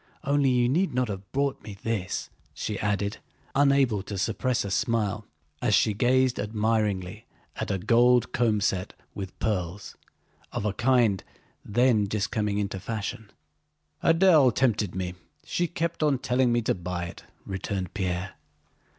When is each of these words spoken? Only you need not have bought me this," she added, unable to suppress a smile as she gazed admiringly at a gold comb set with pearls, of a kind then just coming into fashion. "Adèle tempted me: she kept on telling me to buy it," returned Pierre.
Only 0.23 0.49
you 0.49 0.67
need 0.67 0.95
not 0.95 1.09
have 1.09 1.31
bought 1.31 1.61
me 1.61 1.77
this," 1.83 2.31
she 2.55 2.79
added, 2.79 3.17
unable 3.53 4.01
to 4.01 4.17
suppress 4.17 4.65
a 4.65 4.71
smile 4.71 5.27
as 5.61 5.75
she 5.75 5.93
gazed 5.93 6.39
admiringly 6.39 7.27
at 7.57 7.69
a 7.69 7.77
gold 7.77 8.31
comb 8.33 8.61
set 8.61 8.93
with 9.13 9.37
pearls, 9.37 9.95
of 10.51 10.65
a 10.65 10.73
kind 10.73 11.23
then 11.63 12.07
just 12.07 12.31
coming 12.31 12.57
into 12.57 12.79
fashion. 12.79 13.29
"Adèle 14.03 14.51
tempted 14.55 14.95
me: 14.95 15.13
she 15.45 15.67
kept 15.67 16.01
on 16.01 16.17
telling 16.17 16.51
me 16.51 16.63
to 16.63 16.73
buy 16.73 17.05
it," 17.05 17.23
returned 17.45 17.93
Pierre. 17.93 18.31